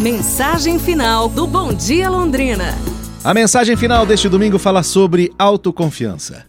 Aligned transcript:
Mensagem 0.00 0.78
final 0.78 1.28
do 1.28 1.46
Bom 1.46 1.74
Dia 1.74 2.08
Londrina. 2.08 2.74
A 3.22 3.34
mensagem 3.34 3.76
final 3.76 4.06
deste 4.06 4.30
domingo 4.30 4.58
fala 4.58 4.82
sobre 4.82 5.30
autoconfiança. 5.38 6.46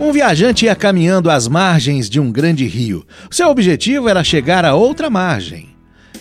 Um 0.00 0.10
viajante 0.10 0.64
ia 0.64 0.74
caminhando 0.74 1.30
às 1.30 1.46
margens 1.46 2.10
de 2.10 2.18
um 2.18 2.32
grande 2.32 2.66
rio. 2.66 3.06
Seu 3.30 3.50
objetivo 3.50 4.08
era 4.08 4.24
chegar 4.24 4.64
a 4.64 4.74
outra 4.74 5.08
margem. 5.08 5.68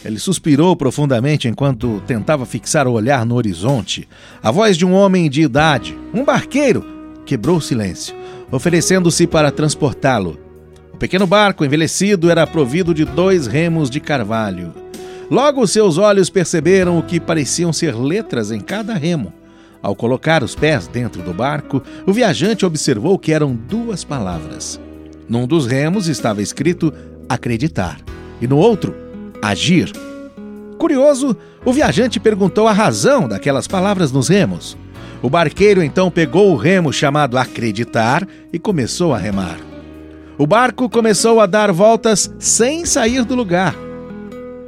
Ele 0.05 0.19
suspirou 0.19 0.75
profundamente 0.75 1.47
enquanto 1.47 1.99
tentava 2.05 2.45
fixar 2.45 2.87
o 2.87 2.91
olhar 2.91 3.25
no 3.25 3.33
horizonte. 3.33 4.07
A 4.43 4.51
voz 4.51 4.77
de 4.77 4.85
um 4.85 4.93
homem 4.93 5.31
de 5.31 5.41
idade, 5.41 5.97
um 6.13 6.23
barqueiro, 6.23 6.85
quebrou 7.25 7.57
o 7.57 7.61
silêncio, 7.61 8.13
oferecendo-se 8.51 9.25
para 9.25 9.49
transportá-lo. 9.49 10.39
O 10.93 10.97
pequeno 10.97 11.25
barco 11.25 11.65
envelhecido 11.65 12.29
era 12.29 12.45
provido 12.45 12.93
de 12.93 13.03
dois 13.03 13.47
remos 13.47 13.89
de 13.89 13.99
carvalho. 13.99 14.80
Logo 15.31 15.65
seus 15.65 15.97
olhos 15.97 16.29
perceberam 16.29 16.99
o 16.99 17.03
que 17.03 17.17
pareciam 17.17 17.71
ser 17.71 17.95
letras 17.95 18.51
em 18.51 18.59
cada 18.59 18.93
remo. 18.93 19.31
Ao 19.81 19.95
colocar 19.95 20.43
os 20.43 20.55
pés 20.55 20.87
dentro 20.87 21.21
do 21.21 21.33
barco, 21.33 21.81
o 22.05 22.11
viajante 22.11 22.65
observou 22.65 23.17
que 23.17 23.31
eram 23.31 23.55
duas 23.55 24.03
palavras. 24.03 24.77
Num 25.29 25.47
dos 25.47 25.65
remos 25.65 26.09
estava 26.09 26.41
escrito 26.41 26.93
acreditar 27.29 28.01
e 28.41 28.47
no 28.47 28.57
outro, 28.57 28.93
agir. 29.41 29.93
Curioso, 30.77 31.37
o 31.63 31.71
viajante 31.71 32.19
perguntou 32.19 32.67
a 32.67 32.73
razão 32.73 33.25
daquelas 33.25 33.69
palavras 33.69 34.11
nos 34.11 34.27
remos. 34.27 34.77
O 35.21 35.29
barqueiro 35.29 35.81
então 35.81 36.11
pegou 36.11 36.51
o 36.51 36.57
remo 36.57 36.91
chamado 36.91 37.37
acreditar 37.37 38.27
e 38.51 38.59
começou 38.59 39.13
a 39.13 39.17
remar. 39.17 39.59
O 40.37 40.45
barco 40.45 40.89
começou 40.89 41.39
a 41.39 41.45
dar 41.45 41.71
voltas 41.71 42.29
sem 42.37 42.83
sair 42.83 43.23
do 43.23 43.33
lugar. 43.33 43.90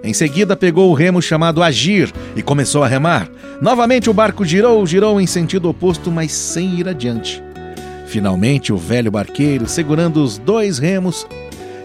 Em 0.04 0.14
seguida, 0.14 0.56
pegou 0.56 0.92
o 0.92 0.94
remo 0.94 1.22
chamado 1.22 1.64
Agir 1.64 2.12
e 2.36 2.42
começou 2.42 2.84
a 2.84 2.88
remar. 2.88 3.30
Novamente, 3.62 4.10
o 4.10 4.14
barco 4.14 4.44
girou, 4.44 4.86
girou 4.86 5.22
em 5.22 5.26
sentido 5.26 5.70
oposto, 5.70 6.12
mas 6.12 6.34
sem 6.34 6.78
ir 6.78 6.90
adiante. 6.90 7.42
Finalmente, 8.06 8.74
o 8.74 8.78
velho 8.78 9.10
barqueiro, 9.10 9.66
segurando 9.66 10.22
os 10.22 10.38
dois 10.38 10.78
remos, 10.78 11.26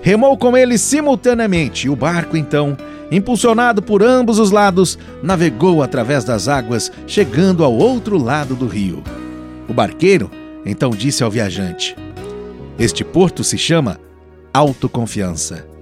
remou 0.02 0.36
com 0.36 0.56
eles 0.56 0.80
simultaneamente 0.80 1.86
e 1.86 1.90
o 1.90 1.94
barco, 1.94 2.36
então, 2.36 2.76
impulsionado 3.08 3.80
por 3.80 4.02
ambos 4.02 4.40
os 4.40 4.50
lados, 4.50 4.98
navegou 5.22 5.80
através 5.80 6.24
das 6.24 6.48
águas, 6.48 6.90
chegando 7.06 7.62
ao 7.62 7.72
outro 7.72 8.18
lado 8.18 8.56
do 8.56 8.66
rio. 8.66 9.00
O 9.68 9.72
barqueiro 9.72 10.28
então 10.66 10.90
disse 10.90 11.22
ao 11.22 11.30
viajante: 11.30 11.96
Este 12.78 13.04
porto 13.04 13.44
se 13.44 13.56
chama 13.56 14.00
autoconfiança. 14.52 15.77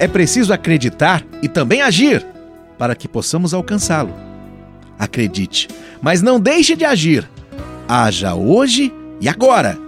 É 0.00 0.08
preciso 0.08 0.54
acreditar 0.54 1.22
e 1.42 1.48
também 1.48 1.82
agir 1.82 2.26
para 2.78 2.96
que 2.96 3.06
possamos 3.06 3.52
alcançá-lo. 3.52 4.14
Acredite, 4.98 5.68
mas 6.00 6.22
não 6.22 6.40
deixe 6.40 6.74
de 6.74 6.86
agir. 6.86 7.28
Haja 7.86 8.34
hoje 8.34 8.90
e 9.20 9.28
agora. 9.28 9.78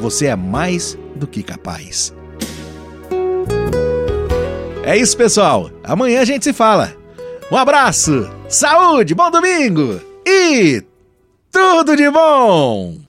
Você 0.00 0.26
é 0.26 0.34
mais 0.34 0.98
do 1.14 1.28
que 1.28 1.40
capaz. 1.40 2.12
É 4.82 4.96
isso, 4.96 5.16
pessoal. 5.16 5.70
Amanhã 5.84 6.20
a 6.20 6.24
gente 6.24 6.42
se 6.42 6.52
fala. 6.52 6.92
Um 7.48 7.56
abraço, 7.56 8.28
saúde, 8.48 9.14
bom 9.14 9.30
domingo 9.30 10.00
e 10.26 10.82
tudo 11.52 11.94
de 11.94 12.10
bom! 12.10 13.02